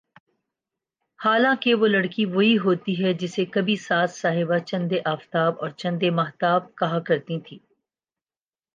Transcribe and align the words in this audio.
حالانکہ 1.19 1.73
وہ 1.75 1.87
لڑکی 1.87 2.25
وہی 2.27 2.57
ہوتی 2.57 2.93
ہے 3.03 3.13
جسے 3.13 3.45
کبھی 3.53 3.75
ساس 3.77 4.19
صاحبہ 4.21 4.57
چندے 4.65 4.99
آفتاب 5.05 5.61
اور 5.61 5.69
چندے 5.77 6.09
ماہتاب 6.11 6.75
کہا 6.75 6.99
کرتی 7.07 7.39
تھیں 7.39 7.59